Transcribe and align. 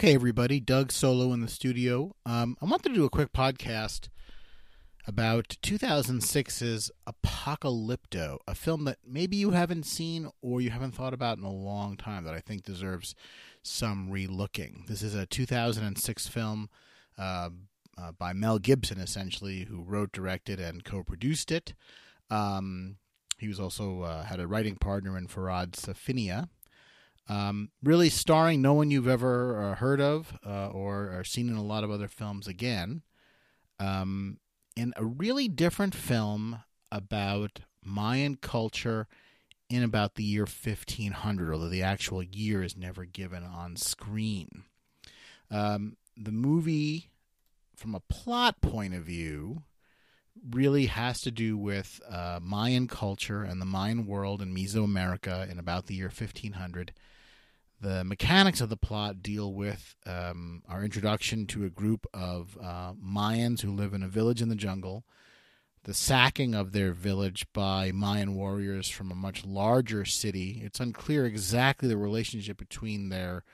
Okay, 0.00 0.14
everybody, 0.14 0.60
Doug 0.60 0.92
Solo 0.92 1.34
in 1.34 1.42
the 1.42 1.46
studio. 1.46 2.16
Um, 2.24 2.56
I 2.62 2.64
wanted 2.64 2.88
to 2.88 2.94
do 2.94 3.04
a 3.04 3.10
quick 3.10 3.34
podcast 3.34 4.08
about 5.06 5.58
2006's 5.62 6.90
Apocalypto, 7.06 8.38
a 8.48 8.54
film 8.54 8.84
that 8.84 8.96
maybe 9.06 9.36
you 9.36 9.50
haven't 9.50 9.84
seen 9.84 10.30
or 10.40 10.62
you 10.62 10.70
haven't 10.70 10.92
thought 10.92 11.12
about 11.12 11.36
in 11.36 11.44
a 11.44 11.52
long 11.52 11.98
time 11.98 12.24
that 12.24 12.32
I 12.32 12.40
think 12.40 12.62
deserves 12.62 13.14
some 13.62 14.08
relooking. 14.10 14.86
This 14.86 15.02
is 15.02 15.14
a 15.14 15.26
2006 15.26 16.26
film 16.28 16.70
uh, 17.18 17.50
uh, 17.98 18.12
by 18.12 18.32
Mel 18.32 18.58
Gibson, 18.58 19.00
essentially, 19.00 19.64
who 19.64 19.82
wrote, 19.82 20.12
directed, 20.12 20.58
and 20.58 20.82
co-produced 20.82 21.52
it. 21.52 21.74
Um, 22.30 22.96
he 23.36 23.48
was 23.48 23.60
also 23.60 24.00
uh, 24.00 24.24
had 24.24 24.40
a 24.40 24.46
writing 24.46 24.76
partner 24.76 25.18
in 25.18 25.28
Farhad 25.28 25.72
Safinia. 25.72 26.48
Um, 27.30 27.70
really 27.80 28.08
starring 28.08 28.60
no 28.60 28.72
one 28.74 28.90
you've 28.90 29.06
ever 29.06 29.62
uh, 29.62 29.74
heard 29.76 30.00
of 30.00 30.36
uh, 30.44 30.66
or, 30.66 31.16
or, 31.16 31.22
seen 31.22 31.48
in 31.48 31.54
a 31.54 31.62
lot 31.62 31.84
of 31.84 31.90
other 31.90 32.08
films 32.08 32.48
again. 32.48 33.02
Um, 33.78 34.38
in 34.74 34.92
a 34.96 35.04
really 35.04 35.46
different 35.46 35.94
film 35.94 36.64
about 36.90 37.60
Mayan 37.84 38.34
culture 38.34 39.06
in 39.68 39.84
about 39.84 40.16
the 40.16 40.24
year 40.24 40.42
1500, 40.42 41.54
although 41.54 41.68
the 41.68 41.84
actual 41.84 42.20
year 42.20 42.64
is 42.64 42.76
never 42.76 43.04
given 43.04 43.44
on 43.44 43.76
screen. 43.76 44.64
Um, 45.52 45.98
the 46.16 46.32
movie, 46.32 47.10
from 47.76 47.94
a 47.94 48.00
plot 48.00 48.60
point 48.60 48.92
of 48.92 49.04
view, 49.04 49.62
really 50.50 50.86
has 50.86 51.20
to 51.20 51.30
do 51.30 51.56
with 51.56 52.00
uh, 52.10 52.40
Mayan 52.42 52.88
culture 52.88 53.44
and 53.44 53.60
the 53.60 53.66
Mayan 53.66 54.04
world 54.04 54.42
in 54.42 54.52
Mesoamerica 54.52 55.48
in 55.48 55.60
about 55.60 55.86
the 55.86 55.94
year 55.94 56.08
1500 56.08 56.92
the 57.80 58.04
mechanics 58.04 58.60
of 58.60 58.68
the 58.68 58.76
plot 58.76 59.22
deal 59.22 59.52
with 59.54 59.96
um, 60.06 60.62
our 60.68 60.84
introduction 60.84 61.46
to 61.46 61.64
a 61.64 61.70
group 61.70 62.06
of 62.12 62.58
uh, 62.62 62.92
Mayans 62.92 63.62
who 63.62 63.72
live 63.72 63.94
in 63.94 64.02
a 64.02 64.08
village 64.08 64.42
in 64.42 64.50
the 64.50 64.54
jungle, 64.54 65.04
the 65.84 65.94
sacking 65.94 66.54
of 66.54 66.72
their 66.72 66.92
village 66.92 67.46
by 67.54 67.90
Mayan 67.90 68.34
warriors 68.34 68.90
from 68.90 69.10
a 69.10 69.14
much 69.14 69.46
larger 69.46 70.04
city. 70.04 70.60
It's 70.62 70.78
unclear 70.78 71.24
exactly 71.24 71.88
the 71.88 71.96
relationship 71.96 72.58
between 72.58 73.08
their 73.08 73.44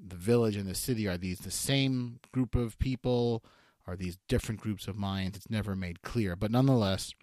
the 0.00 0.14
village 0.14 0.54
and 0.54 0.68
the 0.68 0.76
city. 0.76 1.08
Are 1.08 1.18
these 1.18 1.40
the 1.40 1.50
same 1.50 2.20
group 2.30 2.54
of 2.54 2.78
people? 2.78 3.42
Are 3.88 3.96
these 3.96 4.18
different 4.28 4.60
groups 4.60 4.86
of 4.86 4.94
Mayans? 4.94 5.34
It's 5.34 5.50
never 5.50 5.74
made 5.74 6.02
clear, 6.02 6.36
but 6.36 6.50
nonetheless. 6.52 7.14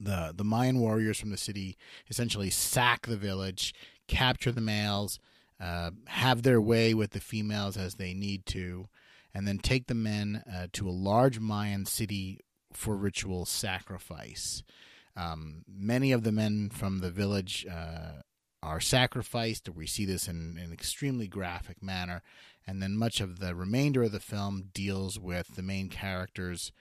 The, 0.00 0.32
the 0.34 0.42
Mayan 0.42 0.80
warriors 0.80 1.20
from 1.20 1.30
the 1.30 1.36
city 1.36 1.76
essentially 2.10 2.50
sack 2.50 3.06
the 3.06 3.16
village, 3.16 3.72
capture 4.08 4.50
the 4.50 4.60
males, 4.60 5.20
uh, 5.62 5.92
have 6.08 6.42
their 6.42 6.60
way 6.60 6.92
with 6.92 7.12
the 7.12 7.20
females 7.20 7.76
as 7.76 7.94
they 7.94 8.12
need 8.12 8.44
to, 8.46 8.88
and 9.32 9.46
then 9.46 9.58
take 9.58 9.86
the 9.86 9.94
men 9.94 10.42
uh, 10.52 10.66
to 10.72 10.88
a 10.88 10.90
large 10.90 11.38
Mayan 11.38 11.86
city 11.86 12.40
for 12.72 12.96
ritual 12.96 13.46
sacrifice. 13.46 14.64
Um, 15.16 15.64
many 15.68 16.10
of 16.10 16.24
the 16.24 16.32
men 16.32 16.68
from 16.70 16.98
the 16.98 17.10
village 17.10 17.64
uh, 17.70 18.22
are 18.62 18.80
sacrificed. 18.80 19.68
We 19.68 19.86
see 19.86 20.04
this 20.04 20.26
in, 20.26 20.56
in 20.58 20.64
an 20.64 20.72
extremely 20.72 21.28
graphic 21.28 21.82
manner. 21.82 22.22
And 22.66 22.82
then 22.82 22.96
much 22.96 23.20
of 23.20 23.38
the 23.38 23.54
remainder 23.54 24.04
of 24.04 24.12
the 24.12 24.20
film 24.20 24.70
deals 24.72 25.18
with 25.18 25.54
the 25.54 25.62
main 25.62 25.88
character's 25.88 26.72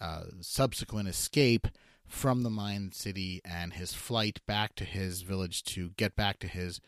uh, 0.00 0.24
subsequent 0.40 1.08
escape 1.08 1.68
from 2.06 2.42
the 2.42 2.50
Mayan 2.50 2.92
city 2.92 3.40
and 3.44 3.72
his 3.72 3.92
flight 3.92 4.40
back 4.46 4.74
to 4.76 4.84
his 4.84 5.22
village 5.22 5.62
to 5.64 5.90
get 5.96 6.16
back 6.16 6.38
to 6.40 6.48
his 6.48 6.80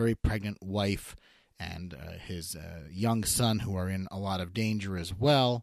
very 0.00 0.14
pregnant 0.14 0.56
wife 0.62 1.14
and 1.58 1.92
uh, 1.92 2.12
his 2.12 2.56
uh, 2.56 2.84
young 2.90 3.22
son, 3.22 3.58
who 3.58 3.76
are 3.76 3.90
in 3.90 4.08
a 4.10 4.18
lot 4.18 4.40
of 4.40 4.54
danger 4.54 4.96
as 4.96 5.12
well, 5.12 5.62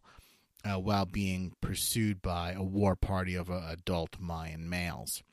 uh, 0.64 0.78
while 0.78 1.04
being 1.04 1.52
pursued 1.60 2.22
by 2.22 2.52
a 2.52 2.62
war 2.62 2.94
party 2.94 3.34
of 3.34 3.50
uh, 3.50 3.62
adult 3.68 4.16
Mayan 4.20 4.68
males. 4.68 5.24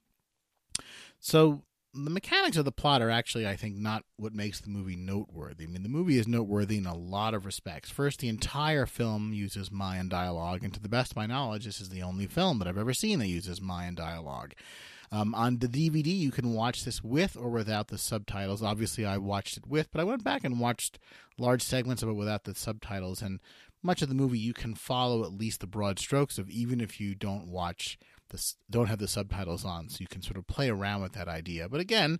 So 1.20 1.62
the 1.94 2.10
mechanics 2.10 2.58
of 2.58 2.66
the 2.66 2.72
plot 2.72 3.04
are 3.04 3.12
actually, 3.12 3.48
I 3.48 3.56
think, 3.56 3.76
not 3.78 4.04
what 4.18 4.34
makes 4.34 4.60
the 4.60 4.70
movie 4.70 4.96
noteworthy. 4.96 5.66
I 5.66 5.68
mean, 5.68 5.84
the 5.84 5.90
movie 5.90 6.18
is 6.18 6.28
noteworthy 6.28 6.78
in 6.78 6.88
a 6.88 6.98
lot 6.98 7.36
of 7.36 7.46
respects. 7.46 7.92
First, 7.92 8.22
the 8.22 8.28
entire 8.28 8.88
film 8.88 9.34
uses 9.34 9.72
Mayan 9.72 10.10
dialogue, 10.10 10.64
and 10.64 10.74
to 10.74 10.82
the 10.82 10.90
best 10.90 11.12
of 11.12 11.18
my 11.18 11.28
knowledge, 11.28 11.66
this 11.66 11.80
is 11.80 11.90
the 11.90 12.02
only 12.02 12.26
film 12.26 12.58
that 12.58 12.68
I've 12.68 12.78
ever 12.78 12.94
seen 12.96 13.20
that 13.20 13.28
uses 13.28 13.62
Mayan 13.62 13.94
dialogue. 13.94 14.54
Um, 15.16 15.34
on 15.34 15.60
the 15.60 15.70
DVD, 15.70 16.08
you 16.08 16.30
can 16.30 16.54
watch 16.54 16.84
this 16.84 17.02
with 17.02 17.38
or 17.38 17.50
without 17.50 17.88
the 17.88 17.98
subtitles. 17.98 18.62
Obviously, 18.62 19.06
I 19.06 19.18
watched 19.18 19.56
it 19.56 19.66
with, 19.66 19.90
but 19.90 20.02
I 20.02 20.04
went 20.04 20.26
back 20.26 20.44
and 20.44 20.60
watched 20.60 21.00
large 21.38 21.62
segments 21.62 22.04
of 22.04 22.10
it 22.10 22.16
without 22.16 22.44
the 22.44 22.54
subtitles. 22.54 23.22
And 23.22 23.40
much 23.82 24.02
of 24.02 24.10
the 24.10 24.16
movie 24.16 24.40
you 24.40 24.52
can 24.52 24.76
follow 24.76 25.24
at 25.24 25.32
least 25.32 25.62
the 25.62 25.68
broad 25.68 26.00
strokes 26.00 26.38
of, 26.38 26.50
even 26.50 26.82
if 26.82 27.00
you 27.00 27.16
don't 27.16 27.48
watch 27.48 27.98
this, 28.30 28.58
don't 28.70 28.88
have 28.88 29.00
the 29.00 29.08
subtitles 29.08 29.64
on. 29.64 29.88
So 29.88 30.00
you 30.02 30.08
can 30.08 30.22
sort 30.22 30.36
of 30.36 30.48
play 30.48 30.70
around 30.70 31.02
with 31.02 31.14
that 31.14 31.30
idea. 31.30 31.70
But 31.70 31.80
again, 31.80 32.20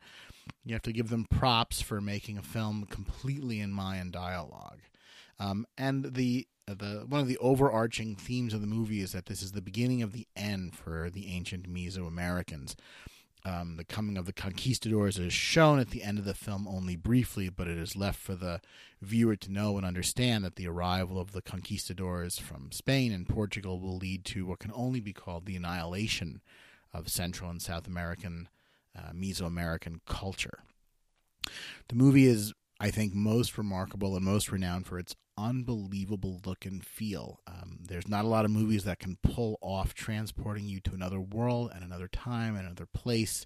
you 0.64 0.74
have 0.74 0.84
to 0.84 0.94
give 0.94 1.10
them 1.10 1.26
props 1.30 1.82
for 1.82 2.00
making 2.00 2.38
a 2.38 2.44
film 2.44 2.86
completely 2.90 3.60
in 3.60 3.74
Mayan 3.74 4.10
dialogue. 4.10 4.80
Um, 5.40 5.66
and 5.78 6.14
the 6.14 6.48
the 6.68 7.06
one 7.08 7.22
of 7.22 7.28
the 7.28 7.38
overarching 7.38 8.16
themes 8.16 8.54
of 8.54 8.62
the 8.62 8.68
movie 8.68 9.02
is 9.02 9.12
that 9.12 9.28
this 9.28 9.44
is 9.44 9.52
the 9.52 9.62
beginning 9.62 10.02
of 10.02 10.14
the 10.14 10.28
end 10.36 10.76
for 10.76 11.10
the 11.12 11.28
ancient 11.28 11.72
Mesoamericans. 11.72 12.76
Um, 13.44 13.78
the 13.78 13.86
coming 13.86 14.18
of 14.18 14.26
the 14.26 14.34
conquistadors 14.34 15.20
is 15.20 15.32
shown 15.32 15.78
at 15.78 15.92
the 15.92 16.02
end 16.02 16.18
of 16.18 16.26
the 16.26 16.34
film 16.34 16.68
only 16.68 16.96
briefly, 16.96 17.50
but 17.50 17.68
it 17.68 17.78
is 17.78 17.96
left 17.96 18.20
for 18.20 18.34
the 18.34 18.60
viewer 19.04 19.36
to 19.36 19.52
know 19.52 19.78
and 19.78 19.86
understand 19.86 20.44
that 20.44 20.56
the 20.56 20.68
arrival 20.68 21.20
of 21.20 21.32
the 21.32 21.44
conquistadors 21.44 22.40
from 22.40 22.72
Spain 22.72 23.12
and 23.12 23.30
Portugal 23.30 23.80
will 23.80 23.98
lead 23.98 24.26
to 24.26 24.48
what 24.48 24.58
can 24.58 24.72
only 24.74 25.00
be 25.00 25.14
called 25.14 25.46
the 25.46 25.56
annihilation 25.56 26.42
of 26.92 27.10
Central 27.10 27.52
and 27.52 27.62
South 27.62 27.86
American, 27.86 28.50
uh, 28.98 29.12
Mesoamerican 29.14 30.00
culture. 30.08 30.64
The 31.90 31.96
movie 31.96 32.26
is 32.26 32.52
I 32.80 32.92
think, 32.92 33.14
most 33.14 33.58
remarkable 33.58 34.16
and 34.16 34.26
most 34.26 34.52
renowned 34.52 34.86
for 34.86 35.00
its 35.00 35.16
unbelievable 35.38 36.42
look 36.46 36.66
and 36.66 36.86
feel. 36.86 37.40
Um, 37.48 37.80
there's 37.82 38.08
not 38.08 38.26
a 38.26 38.30
lot 38.30 38.46
of 38.46 38.52
movies 38.52 38.84
that 38.86 39.00
can 39.00 39.18
pull 39.22 39.58
off 39.62 39.94
transporting 39.94 40.66
you 40.66 40.80
to 40.82 40.94
another 40.94 41.20
world 41.20 41.72
and 41.74 41.84
another 41.84 42.08
time 42.08 42.56
and 42.56 42.66
another 42.66 42.86
place 42.86 43.46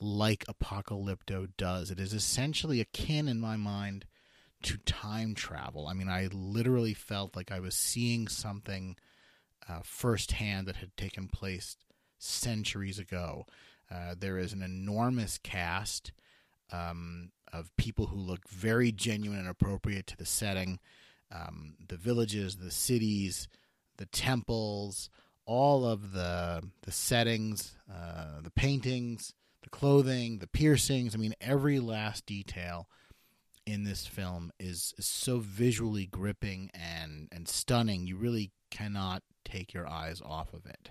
like 0.00 0.44
Apocalypto 0.46 1.48
does. 1.56 1.90
It 1.90 2.00
is 2.00 2.14
essentially 2.14 2.80
akin, 2.80 3.28
in 3.28 3.40
my 3.40 3.56
mind, 3.56 4.06
to 4.62 4.78
time 4.78 5.34
travel. 5.34 5.86
I 5.86 5.92
mean, 5.92 6.08
I 6.08 6.28
literally 6.32 6.94
felt 6.94 7.36
like 7.36 7.52
I 7.52 7.60
was 7.60 7.74
seeing 7.74 8.28
something 8.28 8.96
uh, 9.68 9.80
firsthand 9.82 10.66
that 10.66 10.76
had 10.76 10.96
taken 10.96 11.28
place 11.28 11.76
centuries 12.18 12.98
ago. 12.98 13.46
Uh, 13.90 14.14
there 14.18 14.38
is 14.38 14.52
an 14.52 14.62
enormous 14.62 15.38
cast 15.38 16.12
um, 16.72 17.32
of 17.52 17.74
people 17.76 18.06
who 18.06 18.16
look 18.16 18.48
very 18.48 18.92
genuine 18.92 19.40
and 19.40 19.48
appropriate 19.48 20.06
to 20.08 20.16
the 20.16 20.26
setting. 20.26 20.78
Um, 21.32 21.74
the 21.88 21.96
villages, 21.96 22.56
the 22.56 22.70
cities, 22.70 23.48
the 23.96 24.06
temples, 24.06 25.10
all 25.46 25.84
of 25.84 26.12
the 26.12 26.62
the 26.82 26.92
settings, 26.92 27.76
uh, 27.92 28.40
the 28.42 28.50
paintings, 28.50 29.34
the 29.62 29.70
clothing, 29.70 30.38
the 30.38 30.46
piercings. 30.46 31.14
I 31.14 31.18
mean, 31.18 31.34
every 31.40 31.78
last 31.80 32.26
detail 32.26 32.88
in 33.66 33.84
this 33.84 34.06
film 34.06 34.52
is, 34.58 34.94
is 34.98 35.06
so 35.06 35.38
visually 35.38 36.06
gripping 36.06 36.70
and 36.74 37.28
and 37.32 37.48
stunning. 37.48 38.06
You 38.06 38.16
really 38.16 38.52
cannot 38.70 39.22
take 39.44 39.74
your 39.74 39.88
eyes 39.88 40.22
off 40.24 40.52
of 40.52 40.66
it. 40.66 40.90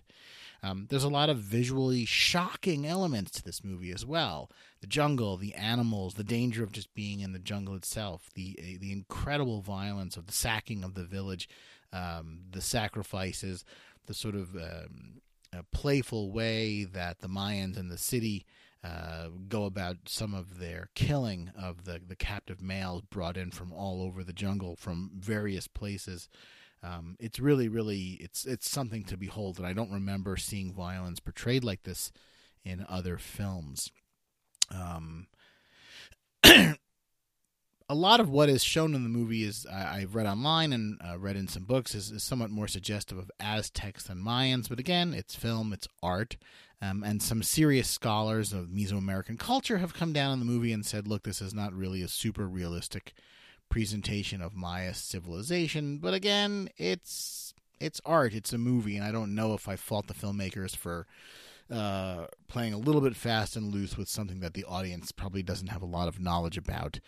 Um, 0.62 0.88
there's 0.90 1.04
a 1.04 1.10
lot 1.10 1.30
of 1.30 1.38
visually 1.38 2.06
shocking 2.06 2.86
elements 2.86 3.32
to 3.32 3.44
this 3.44 3.64
movie 3.64 3.92
as 3.92 4.06
well. 4.06 4.52
The 4.82 4.88
jungle, 4.88 5.38
the 5.38 5.54
animals, 5.54 6.16
the 6.16 6.24
danger 6.24 6.64
of 6.64 6.72
just 6.72 6.94
being 6.94 7.22
in 7.22 7.32
the 7.32 7.40
jungle 7.40 7.76
itself, 7.76 8.30
the 8.36 8.58
uh, 8.60 8.78
the 8.80 8.92
incredible 8.92 9.62
violence 9.62 10.18
of 10.18 10.26
the 10.26 10.34
sacking 10.34 10.84
of 10.84 10.96
the 10.96 11.06
village, 11.06 11.48
um, 11.94 12.42
the 12.52 12.62
sacrifices, 12.62 13.64
the 14.06 14.14
sort 14.14 14.36
of 14.36 14.56
um, 14.56 15.22
playful 15.72 16.32
way 16.32 16.84
that 16.84 17.20
the 17.20 17.30
Mayans 17.30 17.78
and 17.78 17.92
the 17.92 17.98
city 17.98 18.46
uh, 18.84 19.28
go 19.48 19.66
about 19.66 19.98
some 20.06 20.34
of 20.34 20.60
their 20.60 20.90
killing 20.96 21.52
of 21.60 21.86
the, 21.86 22.00
the 22.06 22.16
captive 22.16 22.62
males 22.62 23.02
brought 23.10 23.38
in 23.38 23.52
from 23.52 23.74
all 23.74 24.02
over 24.02 24.24
the 24.24 24.34
jungle 24.34 24.76
from 24.76 25.12
various 25.16 25.68
places. 25.68 26.30
Um, 26.82 27.18
it's 27.20 27.40
really, 27.40 27.68
really, 27.68 28.18
it's 28.22 28.46
it's 28.46 28.70
something 28.70 29.04
to 29.06 29.18
behold, 29.18 29.58
and 29.58 29.68
I 29.68 29.74
don't 29.74 29.92
remember 29.92 30.38
seeing 30.38 30.74
violence 30.74 31.20
portrayed 31.20 31.64
like 31.64 31.84
this 31.84 32.12
in 32.64 32.86
other 32.88 33.18
films. 33.18 33.92
Um, 34.72 35.28
a 36.44 37.96
lot 37.96 38.20
of 38.20 38.30
what 38.30 38.50
is 38.50 38.64
shown 38.64 38.94
in 38.94 39.04
the 39.04 39.10
movie 39.10 39.44
is 39.44 39.66
I, 39.66 40.02
have 40.02 40.16
read 40.16 40.28
online 40.28 40.72
and 40.72 41.02
uh, 41.06 41.18
read 41.18 41.36
in 41.36 41.48
some 41.48 41.64
books 41.64 41.96
is, 41.96 42.12
is, 42.12 42.24
somewhat 42.24 42.52
more 42.52 42.68
suggestive 42.68 43.18
of 43.18 43.32
Aztecs 43.40 44.04
than 44.04 44.24
Mayans, 44.24 44.70
but 44.70 44.80
again, 44.80 45.14
it's 45.14 45.36
film, 45.36 45.74
it's 45.74 45.88
art, 46.04 46.38
um, 46.82 47.04
and 47.04 47.22
some 47.22 47.42
serious 47.42 47.90
scholars 47.90 48.54
of 48.54 48.68
Mesoamerican 48.68 49.40
culture 49.40 49.80
have 49.80 49.94
come 49.94 50.14
down 50.14 50.32
on 50.32 50.40
the 50.40 50.46
movie 50.46 50.72
and 50.72 50.86
said, 50.86 51.08
"Look, 51.08 51.24
this 51.24 51.42
is 51.42 51.54
not 51.54 51.74
really 51.74 52.02
a 52.02 52.08
super 52.08 52.48
realistic." 52.48 53.14
Presentation 53.70 54.42
of 54.42 54.56
Maya 54.56 54.94
civilization. 54.94 55.98
But 55.98 56.14
again, 56.14 56.70
it's 56.78 57.54
it's 57.80 58.02
art. 58.06 58.34
It's 58.34 58.54
a 58.54 58.58
movie, 58.58 58.98
and 58.98 59.06
I 59.06 59.12
don't 59.12 59.36
know 59.36 59.54
if 59.54 59.68
I 59.68 59.76
fault 59.76 60.08
the 60.08 60.14
filmmakers 60.14 60.76
for 60.76 61.08
uh, 61.72 62.26
playing 62.48 62.74
a 62.74 62.78
little 62.78 63.02
bit 63.02 63.16
fast 63.16 63.56
and 63.56 63.74
loose 63.74 63.98
with 63.98 64.10
something 64.10 64.40
that 64.40 64.54
the 64.54 64.66
audience 64.66 65.12
probably 65.12 65.44
doesn't 65.44 65.68
have 65.68 65.82
a 65.82 65.88
lot 65.88 66.08
of 66.08 66.20
knowledge 66.20 66.58
about 66.58 67.00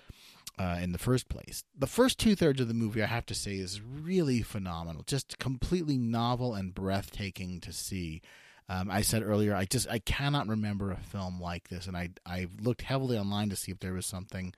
uh, 0.60 0.78
in 0.81 0.92
the 0.92 0.98
first 0.98 1.28
place. 1.30 1.63
The 1.78 1.88
first 1.88 2.19
two 2.19 2.36
thirds 2.36 2.62
of 2.62 2.68
the 2.68 2.74
movie, 2.74 3.02
I 3.02 3.08
have 3.08 3.25
to 3.28 3.36
say, 3.36 3.56
is 3.56 3.81
really 3.81 4.42
phenomenal. 4.42 5.04
Just 5.06 5.40
completely 5.40 5.98
novel 5.98 6.54
and 6.54 6.74
breathtaking 6.74 7.60
to 7.62 7.74
see. 7.74 8.22
Um, 8.69 8.90
I 8.90 9.02
said 9.02 9.24
earlier, 9.24 9.56
I 9.56 9.66
just 9.66 9.90
I 9.90 10.00
cannot 10.00 10.48
remember 10.48 10.92
a 10.92 10.98
film 10.98 11.42
like 11.42 11.68
this, 11.69 11.88
and 11.88 11.98
I 11.98 12.10
I 12.25 12.48
looked 12.62 12.84
heavily 12.84 13.18
online 13.18 13.50
to 13.50 13.56
see 13.56 13.72
if 13.72 13.80
there 13.80 13.94
was 13.94 14.06
something 14.06 14.54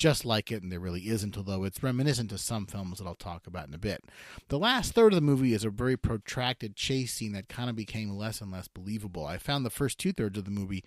just 0.00 0.24
like 0.24 0.50
it, 0.50 0.62
and 0.62 0.72
there 0.72 0.80
really 0.80 1.08
isn't, 1.08 1.36
although 1.36 1.62
it's 1.62 1.82
reminiscent 1.82 2.30
to 2.30 2.38
some 2.38 2.64
films 2.64 2.98
that 2.98 3.06
I'll 3.06 3.14
talk 3.14 3.46
about 3.46 3.68
in 3.68 3.74
a 3.74 3.78
bit. 3.78 4.02
The 4.48 4.58
last 4.58 4.94
third 4.94 5.12
of 5.12 5.16
the 5.16 5.20
movie 5.20 5.52
is 5.52 5.62
a 5.62 5.68
very 5.68 5.96
protracted 5.98 6.74
chase 6.74 7.12
scene 7.12 7.32
that 7.32 7.50
kind 7.50 7.68
of 7.68 7.76
became 7.76 8.16
less 8.16 8.40
and 8.40 8.50
less 8.50 8.66
believable. 8.66 9.26
I 9.26 9.36
found 9.36 9.64
the 9.64 9.70
first 9.70 9.98
two 9.98 10.14
thirds 10.14 10.38
of 10.38 10.46
the 10.46 10.50
movie 10.50 10.84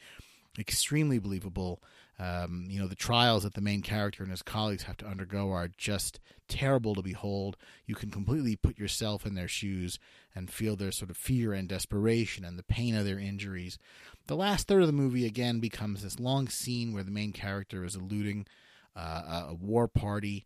extremely 0.57 1.19
believable. 1.19 1.80
Um, 2.18 2.65
you 2.69 2.80
know, 2.80 2.88
the 2.88 2.95
trials 2.95 3.44
that 3.44 3.54
the 3.54 3.62
main 3.62 3.83
character 3.83 4.24
and 4.24 4.31
his 4.31 4.42
colleagues 4.42 4.83
have 4.83 4.98
to 4.98 5.07
undergo 5.07 5.51
are 5.51 5.68
just 5.77 6.19
terrible 6.48 6.95
to 6.95 7.04
behold. 7.04 7.56
You 7.86 7.94
can 7.94 8.10
completely 8.10 8.56
put 8.56 8.80
yourself 8.80 9.27
in 9.27 9.36
their 9.36 9.48
shoes 9.48 10.00
and 10.33 10.50
feel 10.50 10.75
their 10.75 10.92
sort 10.92 11.12
of 11.12 11.18
fear 11.18 11.54
and 11.54 11.69
desperation 11.69 12.44
and 12.45 12.57
the 12.57 12.63
pain 12.63 12.95
of 12.95 13.06
their 13.06 13.19
injuries. 13.19 13.77
The 14.25 14.36
last 14.36 14.68
third 14.68 14.81
of 14.81 14.88
the 14.88 14.94
movie, 14.94 15.27
again, 15.27 15.60
becomes 15.60 16.01
this 16.01 16.19
long 16.19 16.48
scene 16.48 16.94
where 16.94 17.04
the 17.04 17.12
main 17.12 17.31
character 17.31 17.83
is 17.83 17.95
eluding 17.95 18.48
uh, 18.95 19.48
a 19.50 19.54
war 19.54 19.88
party. 19.88 20.45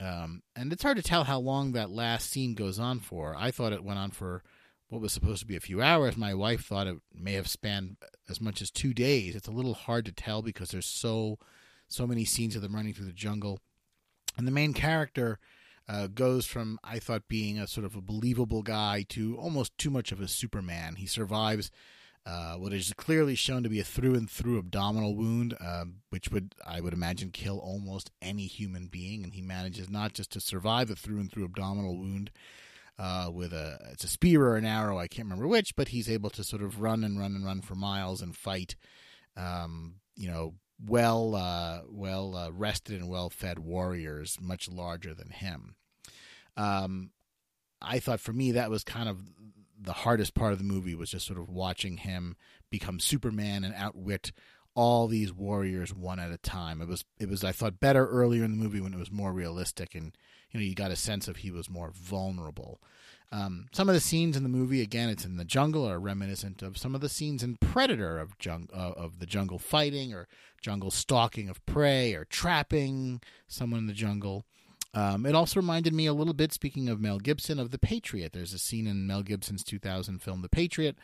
Um, 0.00 0.42
and 0.54 0.72
it's 0.72 0.82
hard 0.82 0.96
to 0.96 1.02
tell 1.02 1.24
how 1.24 1.40
long 1.40 1.72
that 1.72 1.90
last 1.90 2.30
scene 2.30 2.54
goes 2.54 2.78
on 2.78 3.00
for. 3.00 3.34
I 3.36 3.50
thought 3.50 3.72
it 3.72 3.84
went 3.84 3.98
on 3.98 4.10
for 4.12 4.42
what 4.88 5.02
was 5.02 5.12
supposed 5.12 5.40
to 5.40 5.46
be 5.46 5.56
a 5.56 5.60
few 5.60 5.82
hours. 5.82 6.16
My 6.16 6.34
wife 6.34 6.64
thought 6.64 6.86
it 6.86 6.98
may 7.14 7.32
have 7.34 7.48
spanned 7.48 7.96
as 8.28 8.40
much 8.40 8.62
as 8.62 8.70
two 8.70 8.94
days. 8.94 9.34
It's 9.34 9.48
a 9.48 9.52
little 9.52 9.74
hard 9.74 10.04
to 10.06 10.12
tell 10.12 10.42
because 10.42 10.70
there's 10.70 10.86
so 10.86 11.38
so 11.90 12.06
many 12.06 12.24
scenes 12.24 12.54
of 12.54 12.60
them 12.60 12.74
running 12.74 12.92
through 12.92 13.06
the 13.06 13.12
jungle, 13.12 13.60
and 14.36 14.46
the 14.46 14.52
main 14.52 14.74
character 14.74 15.38
uh, 15.88 16.06
goes 16.06 16.44
from 16.44 16.78
I 16.84 16.98
thought 16.98 17.28
being 17.28 17.58
a 17.58 17.66
sort 17.66 17.86
of 17.86 17.96
a 17.96 18.02
believable 18.02 18.62
guy 18.62 19.04
to 19.10 19.36
almost 19.36 19.76
too 19.78 19.90
much 19.90 20.12
of 20.12 20.20
a 20.20 20.28
Superman. 20.28 20.96
He 20.96 21.06
survives 21.06 21.70
uh, 22.28 22.56
what 22.56 22.74
is 22.74 22.92
clearly 22.98 23.34
shown 23.34 23.62
to 23.62 23.70
be 23.70 23.80
a 23.80 23.84
through 23.84 24.14
and 24.14 24.28
through 24.28 24.58
abdominal 24.58 25.16
wound, 25.16 25.56
uh, 25.58 25.86
which 26.10 26.28
would 26.30 26.54
I 26.66 26.82
would 26.82 26.92
imagine 26.92 27.30
kill 27.30 27.58
almost 27.58 28.10
any 28.20 28.46
human 28.46 28.88
being, 28.88 29.24
and 29.24 29.32
he 29.32 29.40
manages 29.40 29.88
not 29.88 30.12
just 30.12 30.32
to 30.32 30.40
survive 30.40 30.88
the 30.88 30.96
through 30.96 31.20
and 31.20 31.32
through 31.32 31.46
abdominal 31.46 31.96
wound 31.96 32.30
uh, 32.98 33.30
with 33.32 33.54
a 33.54 33.78
it's 33.92 34.04
a 34.04 34.08
spear 34.08 34.44
or 34.44 34.56
an 34.56 34.66
arrow, 34.66 34.98
I 34.98 35.08
can't 35.08 35.24
remember 35.24 35.48
which, 35.48 35.74
but 35.74 35.88
he's 35.88 36.10
able 36.10 36.28
to 36.30 36.44
sort 36.44 36.62
of 36.62 36.82
run 36.82 37.02
and 37.02 37.18
run 37.18 37.34
and 37.34 37.46
run 37.46 37.62
for 37.62 37.74
miles 37.74 38.20
and 38.20 38.36
fight, 38.36 38.76
um, 39.34 39.94
you 40.14 40.28
know, 40.28 40.52
well 40.84 41.34
uh, 41.34 41.80
well 41.88 42.36
uh, 42.36 42.50
rested 42.50 43.00
and 43.00 43.08
well 43.08 43.30
fed 43.30 43.58
warriors 43.58 44.36
much 44.38 44.68
larger 44.68 45.14
than 45.14 45.30
him. 45.30 45.76
Um, 46.58 47.10
I 47.80 48.00
thought 48.00 48.20
for 48.20 48.34
me 48.34 48.52
that 48.52 48.68
was 48.68 48.84
kind 48.84 49.08
of 49.08 49.18
the 49.80 49.92
hardest 49.92 50.34
part 50.34 50.52
of 50.52 50.58
the 50.58 50.64
movie 50.64 50.94
was 50.94 51.10
just 51.10 51.26
sort 51.26 51.38
of 51.38 51.48
watching 51.48 51.98
him 51.98 52.36
become 52.70 53.00
Superman 53.00 53.64
and 53.64 53.74
outwit 53.74 54.32
all 54.74 55.08
these 55.08 55.32
warriors 55.32 55.94
one 55.94 56.20
at 56.20 56.30
a 56.30 56.38
time. 56.38 56.80
It 56.80 56.88
was 56.88 57.04
it 57.18 57.28
was 57.28 57.42
I 57.42 57.52
thought 57.52 57.80
better 57.80 58.06
earlier 58.06 58.44
in 58.44 58.52
the 58.52 58.62
movie 58.62 58.80
when 58.80 58.94
it 58.94 58.98
was 58.98 59.10
more 59.10 59.32
realistic 59.32 59.94
and 59.94 60.16
you 60.50 60.60
know 60.60 60.64
you 60.64 60.74
got 60.74 60.90
a 60.90 60.96
sense 60.96 61.28
of 61.28 61.38
he 61.38 61.50
was 61.50 61.68
more 61.68 61.90
vulnerable. 61.92 62.80
Um, 63.30 63.66
some 63.72 63.88
of 63.88 63.94
the 63.94 64.00
scenes 64.00 64.38
in 64.38 64.42
the 64.42 64.48
movie, 64.48 64.80
again, 64.80 65.10
it's 65.10 65.24
in 65.24 65.36
the 65.36 65.44
jungle, 65.44 65.86
are 65.86 65.98
reminiscent 65.98 66.62
of 66.62 66.78
some 66.78 66.94
of 66.94 67.02
the 67.02 67.10
scenes 67.10 67.42
in 67.42 67.56
Predator 67.56 68.18
of 68.18 68.32
jung- 68.40 68.70
uh, 68.72 68.92
of 68.96 69.18
the 69.18 69.26
jungle 69.26 69.58
fighting 69.58 70.14
or 70.14 70.28
jungle 70.62 70.90
stalking 70.90 71.48
of 71.50 71.64
prey 71.66 72.14
or 72.14 72.24
trapping 72.24 73.20
someone 73.46 73.80
in 73.80 73.86
the 73.86 73.92
jungle. 73.92 74.46
Um, 74.94 75.26
it 75.26 75.34
also 75.34 75.60
reminded 75.60 75.92
me 75.92 76.06
a 76.06 76.14
little 76.14 76.34
bit, 76.34 76.52
speaking 76.52 76.88
of 76.88 77.00
Mel 77.00 77.18
Gibson, 77.18 77.58
of 77.58 77.70
The 77.70 77.78
Patriot. 77.78 78.32
There's 78.32 78.54
a 78.54 78.58
scene 78.58 78.86
in 78.86 79.06
Mel 79.06 79.22
Gibson's 79.22 79.62
2000 79.62 80.20
film, 80.20 80.42
The 80.42 80.48
Patriot, 80.48 80.96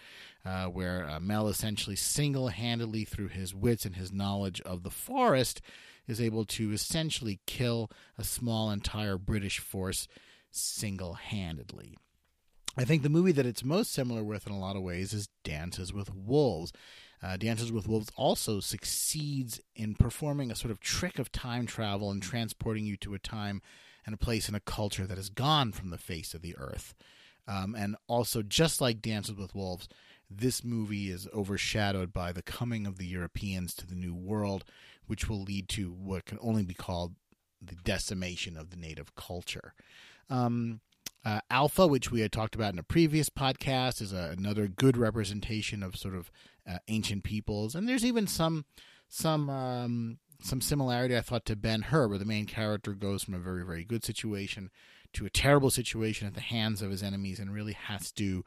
uh, 0.44 0.66
where 0.66 1.08
uh, 1.08 1.20
Mel 1.20 1.48
essentially 1.48 1.96
single 1.96 2.48
handedly, 2.48 3.04
through 3.04 3.28
his 3.28 3.54
wits 3.54 3.84
and 3.84 3.96
his 3.96 4.10
knowledge 4.10 4.60
of 4.62 4.82
the 4.82 4.90
forest, 4.90 5.60
is 6.06 6.20
able 6.20 6.44
to 6.46 6.72
essentially 6.72 7.40
kill 7.46 7.90
a 8.19 8.25
small 8.25 8.70
entire 8.70 9.19
British 9.19 9.58
force 9.58 10.08
single 10.50 11.14
handedly. 11.14 11.96
I 12.76 12.85
think 12.85 13.03
the 13.03 13.09
movie 13.09 13.32
that 13.32 13.47
it's 13.47 13.62
most 13.62 13.93
similar 13.93 14.25
with 14.25 14.47
in 14.47 14.53
a 14.53 14.59
lot 14.59 14.76
of 14.76 14.82
ways 14.82 15.12
is 15.12 15.29
Dances 15.44 15.93
with 15.93 16.12
Wolves. 16.15 16.73
Uh, 17.23 17.37
Dances 17.37 17.71
with 17.71 17.87
Wolves 17.87 18.11
also 18.17 18.61
succeeds 18.61 19.61
in 19.76 19.94
performing 19.94 20.50
a 20.50 20.56
sort 20.56 20.73
of 20.73 20.81
trick 20.81 21.19
of 21.19 21.31
time 21.31 21.67
travel 21.67 22.11
and 22.11 22.23
transporting 22.23 22.85
you 22.85 22.97
to 22.99 23.15
a 23.15 23.19
time 23.19 23.62
and 24.05 24.15
a 24.15 24.19
place 24.19 24.49
and 24.49 24.56
a 24.56 24.61
culture 24.61 25.06
that 25.06 25.17
has 25.17 25.31
gone 25.31 25.73
from 25.73 25.91
the 25.91 25.99
face 25.99 26.35
of 26.35 26.43
the 26.43 26.56
earth. 26.59 26.94
Um, 27.47 27.75
and 27.75 27.97
also, 28.09 28.43
just 28.43 28.81
like 28.81 29.00
Dances 29.00 29.37
with 29.37 29.55
Wolves, 29.55 29.88
this 30.29 30.65
movie 30.65 31.11
is 31.11 31.29
overshadowed 31.32 32.12
by 32.12 32.32
the 32.32 32.43
coming 32.43 32.87
of 32.87 32.99
the 32.99 33.06
Europeans 33.06 33.75
to 33.75 33.87
the 33.87 33.94
New 33.94 34.15
World, 34.15 34.65
which 35.06 35.29
will 35.29 35.43
lead 35.43 35.69
to 35.71 35.93
what 35.93 36.25
can 36.25 36.38
only 36.41 36.65
be 36.65 36.75
called 36.75 37.15
the 37.62 37.76
decimation 37.76 38.56
of 38.56 38.71
the 38.71 38.76
native 38.76 39.15
culture. 39.15 39.75
Um, 40.29 40.81
uh, 41.24 41.40
Alpha, 41.50 41.86
which 41.86 42.10
we 42.10 42.20
had 42.20 42.32
talked 42.32 42.54
about 42.54 42.72
in 42.72 42.78
a 42.78 42.84
previous 42.84 43.30
podcast, 43.30 44.02
is 44.02 44.12
a, 44.12 44.34
another 44.36 44.68
good 44.68 44.96
representation 44.96 45.82
of 45.82 45.96
sort 45.96 46.14
of 46.14 46.30
uh, 46.68 46.78
ancient 46.88 47.24
peoples, 47.24 47.74
and 47.74 47.88
there's 47.88 48.04
even 48.04 48.26
some 48.26 48.64
some 49.08 49.48
um, 49.48 50.18
some 50.42 50.60
similarity 50.60 51.16
I 51.16 51.20
thought 51.22 51.46
to 51.46 51.56
Ben 51.56 51.82
Hur, 51.82 52.08
where 52.08 52.18
the 52.18 52.24
main 52.24 52.46
character 52.46 52.92
goes 52.92 53.22
from 53.22 53.34
a 53.34 53.38
very 53.38 53.64
very 53.64 53.84
good 53.84 54.04
situation 54.04 54.70
to 55.14 55.25
a 55.25 55.30
terrible 55.30 55.70
situation 55.70 56.26
at 56.26 56.34
the 56.34 56.40
hands 56.40 56.82
of 56.82 56.90
his 56.90 57.02
enemies, 57.02 57.38
and 57.38 57.52
really 57.52 57.73
has 57.73 58.12
to 58.12 58.44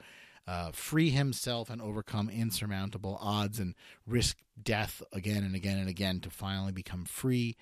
uh, 0.48 0.72
free 0.72 1.10
himself 1.10 1.70
and 1.70 1.82
overcome 1.82 2.30
insurmountable 2.30 3.18
odds 3.22 3.60
and 3.60 3.76
risk 4.06 4.38
death 4.62 5.02
again 5.12 5.44
and 5.44 5.56
again 5.56 5.78
and 5.78 5.90
again 5.90 6.20
to 6.22 6.30
finally 6.30 6.72
become 6.72 7.06
free. 7.06 7.58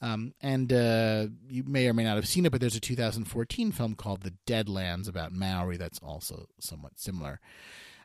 Um, 0.00 0.34
and 0.42 0.72
uh, 0.72 1.26
you 1.48 1.64
may 1.64 1.88
or 1.88 1.94
may 1.94 2.04
not 2.04 2.16
have 2.16 2.28
seen 2.28 2.44
it, 2.44 2.52
but 2.52 2.60
there's 2.60 2.76
a 2.76 2.80
2014 2.80 3.72
film 3.72 3.94
called 3.94 4.22
The 4.22 4.34
Deadlands 4.46 5.08
about 5.08 5.32
Maori 5.32 5.76
that's 5.76 5.98
also 6.00 6.46
somewhat 6.60 6.98
similar. 6.98 7.40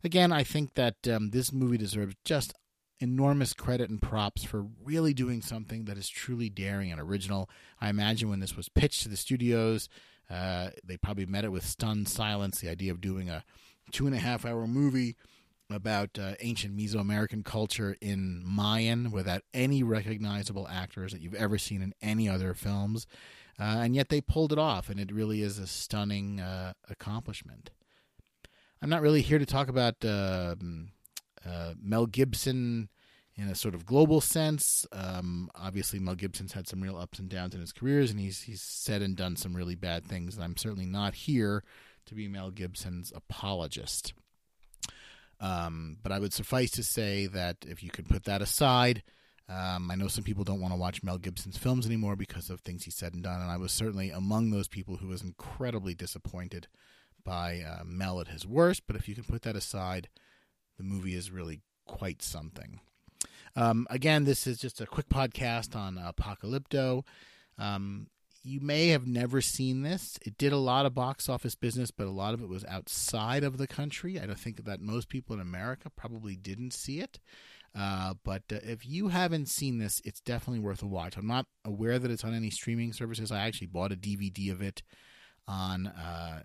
Again, 0.04 0.32
I 0.32 0.44
think 0.44 0.76
that 0.76 1.08
um, 1.08 1.32
this 1.32 1.52
movie 1.52 1.78
deserves 1.78 2.16
just 2.24 2.54
enormous 3.00 3.54
credit 3.54 3.90
and 3.90 4.02
props 4.02 4.44
for 4.44 4.66
really 4.84 5.14
doing 5.14 5.42
something 5.42 5.86
that 5.86 5.98
is 5.98 6.08
truly 6.08 6.50
daring 6.50 6.92
and 6.92 7.02
original. 7.02 7.50
I 7.80 7.90
imagine 7.90 8.30
when 8.30 8.40
this 8.40 8.56
was 8.56 8.70
pitched 8.70 9.04
to 9.04 9.10
the 9.10 9.18
studios, 9.18 9.90
uh, 10.30 10.70
they 10.84 10.98
probably 10.98 11.26
met 11.26 11.44
it 11.44 11.52
with 11.52 11.66
stunned 11.66 12.08
silence. 12.08 12.60
The 12.60 12.70
idea 12.70 12.92
of 12.92 13.02
doing 13.02 13.30
a 13.30 13.44
two 13.92 14.06
and 14.06 14.16
a 14.16 14.20
half 14.20 14.46
hour 14.46 14.66
movie 14.66 15.18
about 15.74 16.18
uh, 16.20 16.34
ancient 16.40 16.76
Mesoamerican 16.76 17.44
culture 17.44 17.96
in 18.02 18.44
Mayan 18.46 19.12
without 19.12 19.44
any 19.54 19.84
recognizable 19.84 20.68
actors 20.68 21.12
that 21.12 21.22
you've 21.22 21.34
ever 21.34 21.58
seen 21.58 21.82
in 21.82 21.94
any 22.02 22.28
other 22.30 22.54
films. 22.54 23.08
Uh, 23.60 23.80
and 23.82 23.96
yet 23.96 24.10
they 24.10 24.22
pulled 24.22 24.52
it 24.52 24.58
off, 24.58 24.90
and 24.90 25.00
it 25.00 25.12
really 25.12 25.42
is 25.42 25.60
a 25.60 25.68
stunning 25.68 26.40
uh, 26.40 26.74
accomplishment. 26.90 27.70
I'm 28.82 28.90
not 28.90 29.02
really 29.02 29.22
here 29.22 29.38
to 29.38 29.46
talk 29.46 29.68
about 29.68 30.04
um, 30.04 30.90
uh, 31.46 31.74
Mel 31.80 32.08
Gibson 32.08 32.90
in 33.36 33.48
a 33.48 33.56
sort 33.56 33.76
of 33.76 33.86
global 33.86 34.22
sense. 34.22 34.86
Um, 34.92 35.50
obviously, 35.56 36.00
Mel 36.00 36.16
Gibson's 36.16 36.54
had 36.54 36.68
some 36.68 36.82
real 36.82 36.98
ups 36.98 37.20
and 37.20 37.30
downs 37.30 37.54
in 37.54 37.62
his 37.62 37.72
careers, 37.72 38.12
and 38.12 38.20
he's 38.20 38.42
he's 38.42 38.62
said 38.62 39.02
and 39.02 39.16
done 39.16 39.36
some 39.36 39.56
really 39.56 39.76
bad 39.76 40.06
things. 40.06 40.36
And 40.36 40.44
I'm 40.44 40.58
certainly 40.58 40.86
not 40.86 41.14
here 41.14 41.64
to 42.06 42.16
be 42.16 42.28
Mel 42.28 42.52
Gibson's 42.52 43.12
apologist. 43.16 44.14
Um, 45.42 45.98
but 46.04 46.12
I 46.12 46.20
would 46.20 46.34
suffice 46.34 46.72
to 46.72 46.84
say 46.84 47.26
that 47.28 47.58
if 47.68 47.82
you 47.84 47.90
could 47.90 48.08
put 48.08 48.26
that 48.26 48.42
aside, 48.42 49.02
um, 49.50 49.90
I 49.92 49.96
know 49.96 50.08
some 50.08 50.24
people 50.24 50.44
don't 50.44 50.62
want 50.62 50.72
to 50.72 50.80
watch 50.80 51.04
Mel 51.04 51.18
Gibson's 51.18 51.58
films 51.58 51.86
anymore 51.86 52.16
because 52.16 52.50
of 52.50 52.62
things 52.62 52.86
he 52.86 52.92
said 52.92 53.14
and 53.14 53.24
done, 53.24 53.42
and 53.42 53.52
I 53.52 53.58
was 53.58 53.72
certainly 53.72 54.12
among 54.12 54.52
those 54.52 54.68
people 54.68 54.98
who 54.98 55.08
was 55.08 55.24
incredibly 55.24 55.96
disappointed 55.96 56.68
by 57.24 57.62
uh, 57.62 57.84
Mel 57.84 58.22
at 58.22 58.30
his 58.30 58.46
worst. 58.46 58.84
But 58.88 58.96
if 58.96 59.10
you 59.10 59.16
can 59.16 59.24
put 59.24 59.42
that 59.42 59.56
aside, 59.56 60.08
the 60.78 60.84
movie 60.84 61.16
is 61.16 61.32
really 61.32 61.62
quite 61.86 62.22
something. 62.22 62.80
Um, 63.56 63.88
again, 63.90 64.24
this 64.24 64.48
is 64.48 64.58
just 64.58 64.80
a 64.80 64.86
quick 64.86 65.10
podcast 65.10 65.76
on 65.76 65.96
Apocalypto. 65.96 67.04
Um, 67.58 68.08
you 68.44 68.60
may 68.60 68.88
have 68.88 69.06
never 69.06 69.42
seen 69.42 69.84
this. 69.84 70.18
It 70.26 70.38
did 70.38 70.52
a 70.52 70.58
lot 70.58 70.86
of 70.86 70.96
box 70.96 71.30
office 71.30 71.56
business, 71.56 71.92
but 71.92 72.08
a 72.08 72.12
lot 72.12 72.34
of 72.34 72.42
it 72.42 72.50
was 72.50 72.66
outside 72.66 73.44
of 73.44 73.58
the 73.58 73.68
country. 73.68 74.20
I 74.20 74.26
don't 74.26 74.40
think 74.40 74.66
that 74.66 74.82
most 74.82 75.10
people 75.10 75.36
in 75.36 75.42
America 75.42 75.90
probably 75.90 76.36
didn't 76.36 76.74
see 76.74 77.00
it. 77.00 77.20
Uh, 77.74 78.16
but 78.24 78.44
uh, 78.52 78.58
if 78.64 78.86
you 78.86 79.10
haven't 79.10 79.48
seen 79.48 79.78
this, 79.78 80.02
it's 80.04 80.20
definitely 80.20 80.60
worth 80.60 80.84
a 80.84 80.88
watch. 80.88 81.16
I'm 81.18 81.28
not 81.28 81.46
aware 81.64 82.00
that 82.00 82.12
it's 82.12 82.24
on 82.24 82.34
any 82.34 82.50
streaming 82.50 82.94
services. 82.94 83.32
I 83.32 83.42
actually 83.42 83.68
bought 83.68 83.94
a 83.94 83.96
DVD 83.96 84.52
of 84.52 84.62
it 84.62 84.84
on 85.48 85.88
uh, 85.88 86.44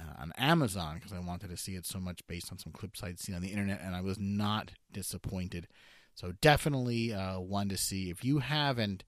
uh, 0.00 0.22
on 0.22 0.32
Amazon 0.38 0.94
because 0.94 1.12
I 1.12 1.18
wanted 1.18 1.50
to 1.50 1.56
see 1.56 1.74
it 1.74 1.84
so 1.84 2.00
much 2.00 2.26
based 2.26 2.50
on 2.50 2.58
some 2.58 2.72
clips 2.72 3.02
I'd 3.02 3.20
seen 3.20 3.34
on 3.34 3.42
the 3.42 3.50
internet, 3.50 3.80
and 3.82 3.94
I 3.94 4.00
was 4.00 4.18
not 4.18 4.72
disappointed. 4.90 5.68
So 6.14 6.32
definitely 6.40 7.12
uh, 7.12 7.40
one 7.40 7.68
to 7.68 7.76
see. 7.76 8.10
If 8.10 8.24
you 8.24 8.38
haven't, 8.38 9.04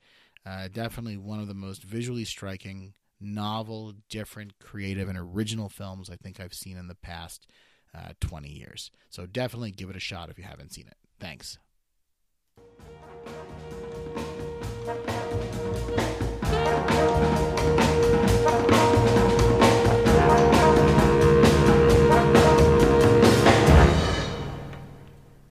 uh, 0.47 0.69
definitely 0.73 1.17
one 1.17 1.41
of 1.41 1.49
the 1.49 1.55
most 1.55 1.83
visually 1.83 2.25
striking, 2.25 2.93
novel, 3.21 3.95
different, 4.11 4.59
creative, 4.59 5.09
and 5.09 5.19
original 5.19 5.69
films 5.69 6.11
I 6.11 6.17
think 6.17 6.39
I've 6.39 6.55
seen 6.55 6.77
in 6.77 6.89
the 6.89 6.95
past 6.95 7.47
uh, 7.95 8.13
20 8.21 8.49
years. 8.49 8.91
So 9.09 9.27
definitely 9.27 9.71
give 9.71 9.89
it 9.91 9.97
a 9.97 10.01
shot 10.01 10.29
if 10.29 10.39
you 10.39 10.45
haven't 10.45 10.73
seen 10.73 10.87
it. 10.87 10.97
Thanks. 11.21 11.59